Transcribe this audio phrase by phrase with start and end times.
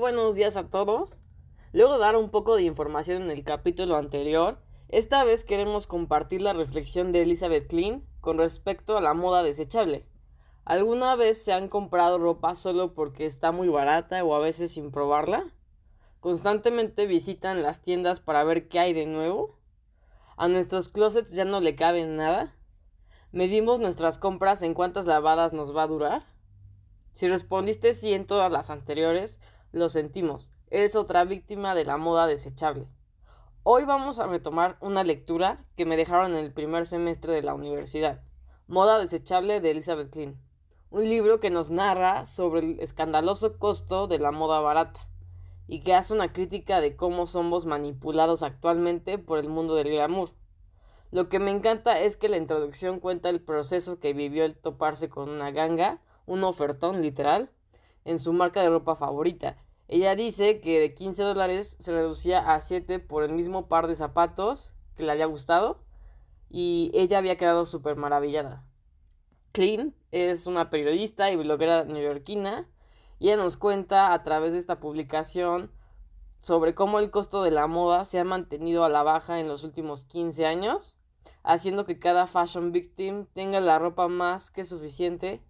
[0.00, 1.18] Buenos días a todos.
[1.72, 4.56] Luego de dar un poco de información en el capítulo anterior,
[4.88, 10.06] esta vez queremos compartir la reflexión de Elizabeth Klein con respecto a la moda desechable.
[10.64, 14.90] ¿Alguna vez se han comprado ropa solo porque está muy barata o a veces sin
[14.90, 15.52] probarla?
[16.20, 19.58] ¿Constantemente visitan las tiendas para ver qué hay de nuevo?
[20.38, 22.56] ¿A nuestros closets ya no le cabe nada?
[23.32, 26.22] ¿Medimos nuestras compras en cuántas lavadas nos va a durar?
[27.12, 29.38] Si respondiste sí en todas las anteriores,
[29.72, 32.86] lo sentimos, eres otra víctima de la moda desechable.
[33.62, 37.54] Hoy vamos a retomar una lectura que me dejaron en el primer semestre de la
[37.54, 38.22] universidad,
[38.70, 40.40] Moda desechable de Elizabeth Klein,
[40.90, 45.08] un libro que nos narra sobre el escandaloso costo de la moda barata
[45.66, 50.30] y que hace una crítica de cómo somos manipulados actualmente por el mundo del glamour.
[51.10, 55.08] Lo que me encanta es que la introducción cuenta el proceso que vivió el toparse
[55.08, 57.50] con una ganga, un ofertón literal,
[58.04, 59.56] en su marca de ropa favorita.
[59.92, 63.96] Ella dice que de 15 dólares se reducía a 7 por el mismo par de
[63.96, 65.82] zapatos que le había gustado
[66.48, 68.64] y ella había quedado súper maravillada.
[69.50, 72.68] Clean es una periodista y bloguera neoyorquina
[73.18, 75.72] y ella nos cuenta a través de esta publicación
[76.40, 79.64] sobre cómo el costo de la moda se ha mantenido a la baja en los
[79.64, 80.96] últimos 15 años,
[81.42, 85.42] haciendo que cada fashion victim tenga la ropa más que suficiente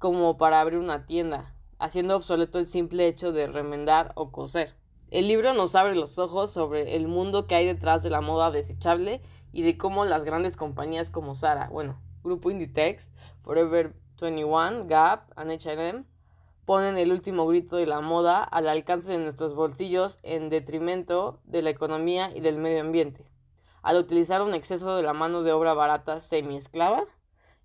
[0.00, 1.53] como para abrir una tienda
[1.84, 4.74] haciendo obsoleto el simple hecho de remendar o coser.
[5.10, 8.50] El libro nos abre los ojos sobre el mundo que hay detrás de la moda
[8.50, 9.20] desechable
[9.52, 13.10] y de cómo las grandes compañías como Zara, bueno, Grupo Inditex,
[13.42, 16.04] Forever 21, Gap, H&M
[16.64, 21.60] ponen el último grito de la moda al alcance de nuestros bolsillos en detrimento de
[21.60, 23.26] la economía y del medio ambiente,
[23.82, 27.04] al utilizar un exceso de la mano de obra barata semi-esclava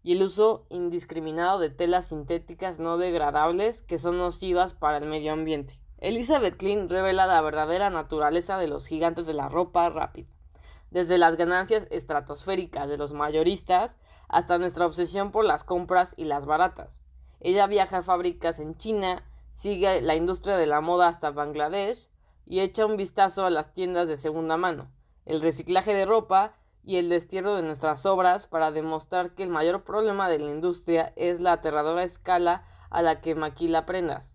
[0.10, 5.34] y el uso indiscriminado de telas sintéticas no degradables que son nocivas para el medio
[5.34, 5.80] ambiente.
[6.00, 10.28] Elizabeth Klein revela la verdadera naturaleza de los gigantes de la ropa rápida,
[10.90, 13.98] desde las ganancias estratosféricas de los mayoristas
[14.28, 17.00] hasta nuestra obsesión por las compras y las baratas.
[17.40, 19.22] Ella viaja a fábricas en China,
[19.54, 22.10] sigue la industria de la moda hasta Bangladesh
[22.48, 24.90] y echa un vistazo a las tiendas de segunda mano,
[25.28, 29.84] el reciclaje de ropa y el destierro de nuestras obras para demostrar que el mayor
[29.84, 34.34] problema de la industria es la aterradora escala a la que maquila prendas.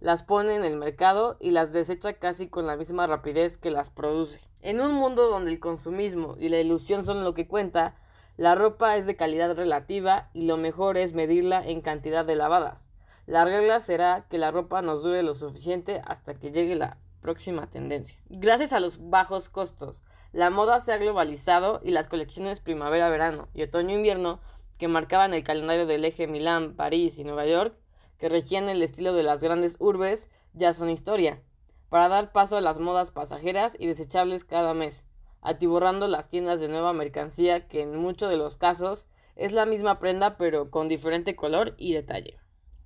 [0.00, 3.88] Las pone en el mercado y las desecha casi con la misma rapidez que las
[3.88, 4.40] produce.
[4.60, 7.94] En un mundo donde el consumismo y la ilusión son lo que cuenta,
[8.36, 12.86] la ropa es de calidad relativa y lo mejor es medirla en cantidad de lavadas.
[13.26, 17.68] La regla será que la ropa nos dure lo suficiente hasta que llegue la próxima
[17.68, 18.18] tendencia.
[18.28, 20.02] Gracias a los bajos costos,
[20.32, 24.40] la moda se ha globalizado y las colecciones primavera-verano y otoño-invierno
[24.78, 27.74] que marcaban el calendario del eje Milán, París y Nueva York,
[28.18, 31.42] que regían el estilo de las grandes urbes, ya son historia,
[31.90, 35.04] para dar paso a las modas pasajeras y desechables cada mes,
[35.42, 39.06] atiborrando las tiendas de nueva mercancía que en muchos de los casos
[39.36, 42.38] es la misma prenda pero con diferente color y detalle.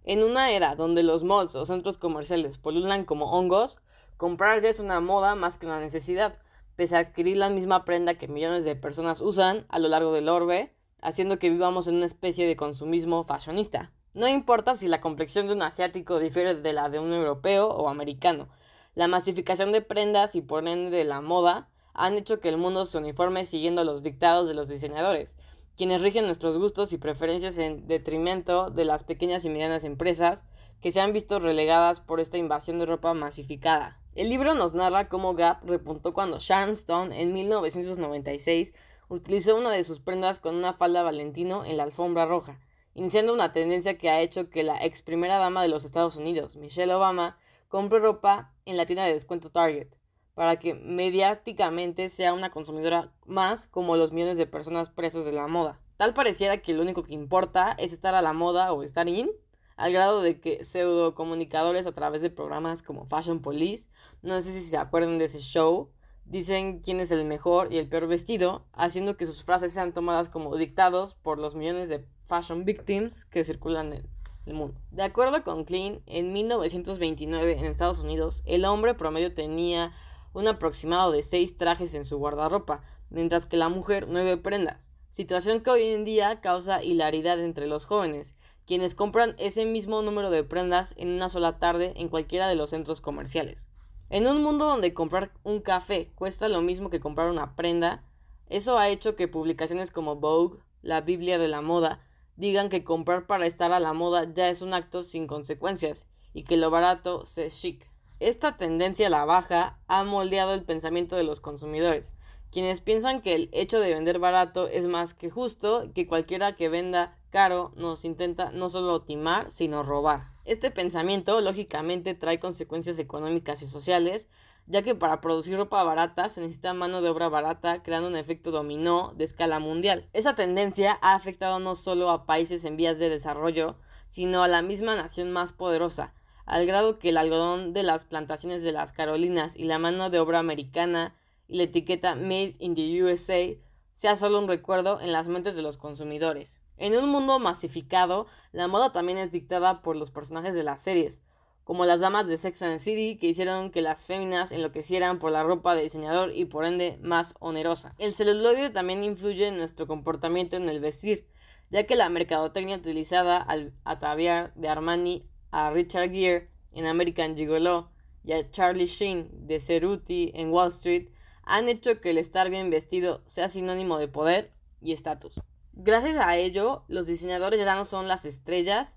[0.02, 3.78] En una era donde los malls o centros comerciales polulan como hongos,
[4.16, 6.38] comprar ya es una moda más que una necesidad,
[6.76, 10.28] pese a adquirir la misma prenda que millones de personas usan a lo largo del
[10.28, 13.92] orbe, haciendo que vivamos en una especie de consumismo fashionista.
[14.14, 17.88] No importa si la complexión de un asiático difiere de la de un europeo o
[17.88, 18.48] americano,
[18.94, 22.86] la masificación de prendas y por ende de la moda han hecho que el mundo
[22.86, 25.34] se uniforme siguiendo los dictados de los diseñadores,
[25.76, 30.44] quienes rigen nuestros gustos y preferencias en detrimento de las pequeñas y medianas empresas
[30.80, 33.98] que se han visto relegadas por esta invasión de ropa masificada.
[34.16, 38.72] El libro nos narra cómo Gap repuntó cuando Sharon Stone en 1996
[39.10, 42.58] utilizó una de sus prendas con una falda valentino en la alfombra roja,
[42.94, 46.56] iniciando una tendencia que ha hecho que la ex primera dama de los Estados Unidos,
[46.56, 47.36] Michelle Obama,
[47.68, 49.88] compre ropa en la tienda de descuento Target.
[50.32, 55.46] para que mediáticamente sea una consumidora más como los millones de personas presos de la
[55.46, 55.78] moda.
[55.98, 59.30] Tal pareciera que lo único que importa es estar a la moda o estar in,
[59.76, 63.86] al grado de que pseudo comunicadores a través de programas como Fashion Police,
[64.22, 65.90] no sé si se acuerdan de ese show,
[66.24, 70.28] dicen quién es el mejor y el peor vestido, haciendo que sus frases sean tomadas
[70.28, 74.08] como dictados por los millones de fashion victims que circulan en
[74.46, 74.80] el mundo.
[74.90, 79.92] De acuerdo con Klein, en 1929 en Estados Unidos, el hombre promedio tenía
[80.32, 84.86] un aproximado de 6 trajes en su guardarropa, mientras que la mujer 9 prendas
[85.16, 88.34] situación que hoy en día causa hilaridad entre los jóvenes,
[88.66, 92.70] quienes compran ese mismo número de prendas en una sola tarde en cualquiera de los
[92.70, 93.64] centros comerciales.
[94.10, 98.04] En un mundo donde comprar un café cuesta lo mismo que comprar una prenda,
[98.48, 102.00] eso ha hecho que publicaciones como Vogue, la Biblia de la moda,
[102.36, 106.44] digan que comprar para estar a la moda ya es un acto sin consecuencias y
[106.44, 107.88] que lo barato se chic.
[108.20, 112.12] Esta tendencia a la baja ha moldeado el pensamiento de los consumidores,
[112.50, 116.68] quienes piensan que el hecho de vender barato es más que justo, que cualquiera que
[116.68, 120.30] venda caro nos intenta no solo timar, sino robar.
[120.46, 124.26] Este pensamiento lógicamente trae consecuencias económicas y sociales,
[124.66, 128.52] ya que para producir ropa barata se necesita mano de obra barata, creando un efecto
[128.52, 130.08] dominó de escala mundial.
[130.14, 133.76] Esa tendencia ha afectado no solo a países en vías de desarrollo,
[134.08, 136.14] sino a la misma nación más poderosa,
[136.46, 140.20] al grado que el algodón de las plantaciones de las Carolinas y la mano de
[140.20, 141.14] obra americana
[141.48, 143.60] y la etiqueta Made in the USA
[143.92, 146.55] sea solo un recuerdo en las mentes de los consumidores.
[146.78, 151.18] En un mundo masificado, la moda también es dictada por los personajes de las series,
[151.64, 155.42] como las damas de Sex and City que hicieron que las féminas enloquecieran por la
[155.42, 157.94] ropa de diseñador y por ende más onerosa.
[157.98, 161.26] El celuloide también influye en nuestro comportamiento en el vestir,
[161.70, 167.90] ya que la mercadotecnia utilizada al ataviar de Armani a Richard Gere en American Gigolo
[168.22, 171.08] y a Charlie Sheen de Cerruti en Wall Street
[171.42, 174.52] han hecho que el estar bien vestido sea sinónimo de poder
[174.82, 175.40] y estatus.
[175.78, 178.96] Gracias a ello, los diseñadores ya no son las estrellas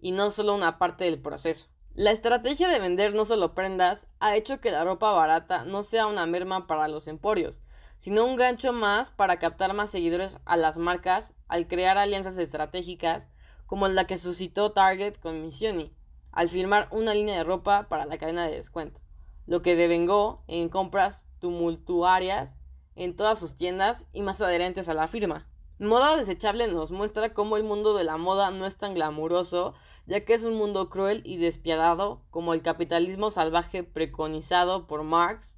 [0.00, 1.68] y no solo una parte del proceso.
[1.92, 6.06] La estrategia de vender no solo prendas ha hecho que la ropa barata no sea
[6.06, 7.60] una merma para los emporios,
[7.98, 13.28] sino un gancho más para captar más seguidores a las marcas al crear alianzas estratégicas
[13.66, 15.94] como la que suscitó Target con Missioni,
[16.32, 18.98] al firmar una línea de ropa para la cadena de descuento,
[19.46, 22.56] lo que devengó en compras tumultuarias
[22.96, 25.50] en todas sus tiendas y más adherentes a la firma.
[25.80, 29.74] Moda desechable nos muestra cómo el mundo de la moda no es tan glamuroso,
[30.06, 35.56] ya que es un mundo cruel y despiadado como el capitalismo salvaje preconizado por Marx,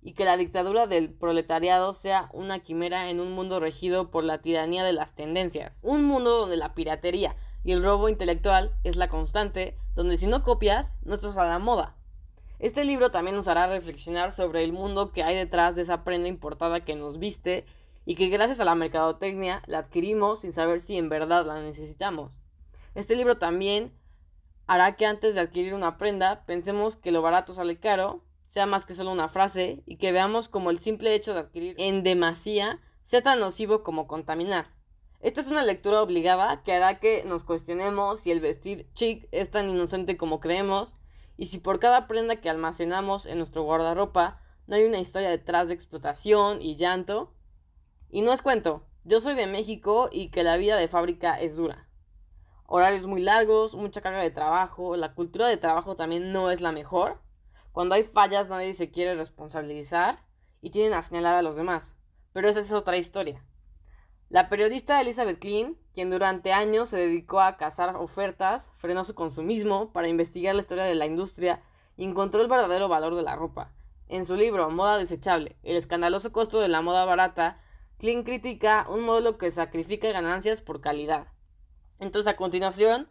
[0.00, 4.40] y que la dictadura del proletariado sea una quimera en un mundo regido por la
[4.40, 9.08] tiranía de las tendencias, un mundo donde la piratería y el robo intelectual es la
[9.08, 11.94] constante, donde si no copias, no estás a la moda.
[12.58, 16.28] Este libro también nos hará reflexionar sobre el mundo que hay detrás de esa prenda
[16.28, 17.66] importada que nos viste
[18.08, 22.32] y que gracias a la mercadotecnia la adquirimos sin saber si en verdad la necesitamos.
[22.94, 23.92] Este libro también
[24.66, 28.86] hará que antes de adquirir una prenda pensemos que lo barato sale caro, sea más
[28.86, 32.80] que solo una frase y que veamos como el simple hecho de adquirir en demasía
[33.04, 34.68] sea tan nocivo como contaminar.
[35.20, 39.50] Esta es una lectura obligada que hará que nos cuestionemos si el vestir chic es
[39.50, 40.96] tan inocente como creemos
[41.36, 45.68] y si por cada prenda que almacenamos en nuestro guardarropa no hay una historia detrás
[45.68, 47.34] de explotación y llanto.
[48.10, 51.56] Y no es cuento, yo soy de México y que la vida de fábrica es
[51.56, 51.88] dura.
[52.66, 56.72] Horarios muy largos, mucha carga de trabajo, la cultura de trabajo también no es la
[56.72, 57.20] mejor.
[57.72, 60.24] Cuando hay fallas nadie se quiere responsabilizar
[60.60, 61.96] y tienen a señalar a los demás.
[62.32, 63.44] Pero esa es otra historia.
[64.30, 69.90] La periodista Elizabeth Klein, quien durante años se dedicó a cazar ofertas, frenó su consumismo
[69.92, 71.62] para investigar la historia de la industria
[71.96, 73.72] y encontró el verdadero valor de la ropa.
[74.06, 77.60] En su libro Moda desechable, el escandaloso costo de la moda barata,
[77.98, 81.26] Klein critica un modelo que sacrifica ganancias por calidad.
[81.98, 83.08] Entonces a continuación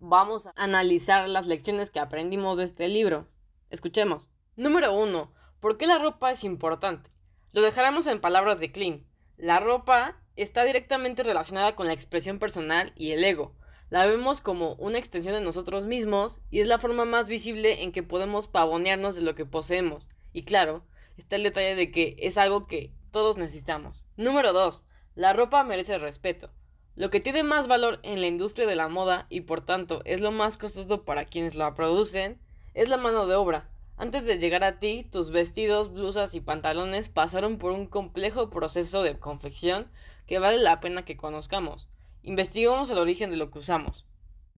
[0.00, 3.28] vamos a analizar las lecciones que aprendimos de este libro.
[3.68, 4.30] Escuchemos.
[4.56, 5.30] Número 1.
[5.60, 7.10] ¿Por qué la ropa es importante?
[7.52, 9.06] Lo dejaremos en palabras de Klein.
[9.36, 13.54] La ropa está directamente relacionada con la expresión personal y el ego.
[13.90, 17.92] La vemos como una extensión de nosotros mismos y es la forma más visible en
[17.92, 20.08] que podemos pavonearnos de lo que poseemos.
[20.32, 20.86] Y claro,
[21.18, 24.01] está el detalle de que es algo que todos necesitamos.
[24.18, 24.84] Número 2.
[25.14, 26.50] La ropa merece respeto.
[26.96, 30.20] Lo que tiene más valor en la industria de la moda y por tanto es
[30.20, 32.38] lo más costoso para quienes la producen
[32.74, 33.70] es la mano de obra.
[33.96, 39.02] Antes de llegar a ti, tus vestidos, blusas y pantalones pasaron por un complejo proceso
[39.02, 39.90] de confección
[40.26, 41.88] que vale la pena que conozcamos.
[42.22, 44.04] Investigamos el origen de lo que usamos.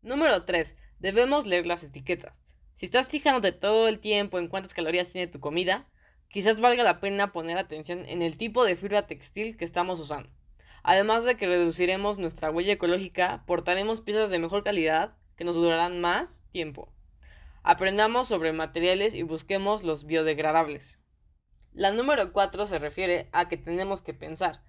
[0.03, 0.75] Número 3.
[0.99, 2.43] Debemos leer las etiquetas.
[2.75, 5.87] Si estás fijándote todo el tiempo en cuántas calorías tiene tu comida,
[6.35, 10.29] quizás valga la pena poner atención en el tipo de fibra textil que estamos usando.
[10.83, 16.01] Además de que reduciremos nuestra huella ecológica, portaremos piezas de mejor calidad que nos durarán
[16.01, 16.93] más tiempo.
[17.63, 20.99] Aprendamos sobre materiales y busquemos los biodegradables.
[21.73, 24.61] La número 4 se refiere a que tenemos que pensar.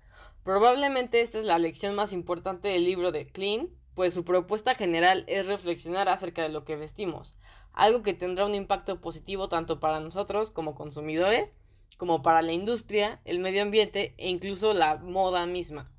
[0.43, 5.23] Probablemente esta es la lección más importante del libro de Clean, pues su propuesta general
[5.27, 7.37] es reflexionar acerca de lo que vestimos,
[7.73, 11.55] algo que tendrá un impacto positivo tanto para nosotros como consumidores,
[11.97, 15.91] como para la industria, el medio ambiente e incluso la moda misma.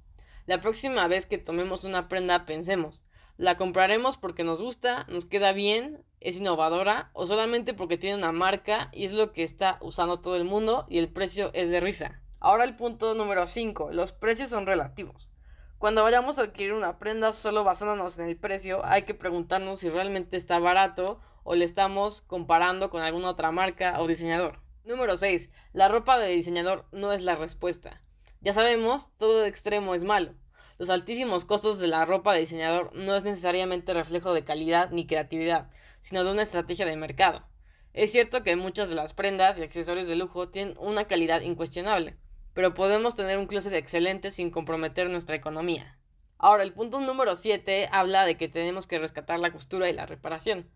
[0.47, 3.03] La próxima vez que tomemos una prenda pensemos,
[3.37, 8.33] ¿la compraremos porque nos gusta, nos queda bien, es innovadora o solamente porque tiene una
[8.33, 11.81] marca y es lo que está usando todo el mundo y el precio es de
[11.81, 12.21] risa?
[12.41, 15.31] Ahora el punto número 5, los precios son relativos.
[15.79, 19.91] Cuando vayamos a adquirir una prenda solo basándonos en el precio, hay que preguntarnos si
[19.91, 24.61] realmente está barato o le estamos comparando con alguna otra marca o diseñador.
[24.85, 25.51] Número 6.
[25.75, 28.01] La ropa de diseñador no es la respuesta.
[28.41, 30.33] Ya sabemos, todo extremo es malo.
[30.79, 35.07] Los altísimos costos de la ropa de diseñador no es necesariamente reflejo de calidad ni
[35.07, 35.69] creatividad,
[36.01, 37.47] sino de una estrategia de mercado.
[37.93, 42.17] Es cierto que muchas de las prendas y accesorios de lujo tienen una calidad incuestionable,
[42.57, 45.99] pero podemos tener un closet excelente sin comprometer nuestra economía.
[46.39, 50.07] Ahora, el punto número 7 habla de que tenemos que rescatar la costura y la
[50.07, 50.67] reparación,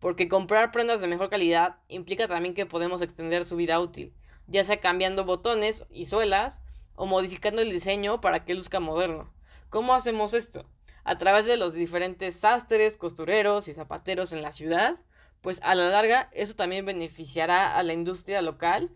[0.00, 4.12] porque comprar prendas de mejor calidad implica también que podemos extender su vida útil,
[4.48, 6.60] ya sea cambiando botones y suelas,
[6.94, 9.32] o modificando el diseño para que luzca moderno.
[9.70, 10.66] ¿Cómo hacemos esto?
[11.04, 14.98] A través de los diferentes sastres, costureros y zapateros en la ciudad,
[15.40, 18.90] pues a la larga eso también beneficiará a la industria local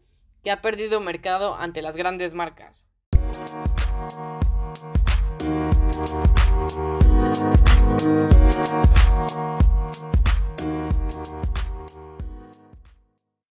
[0.44, 2.86] que ha perdido mercado ante las grandes marcas.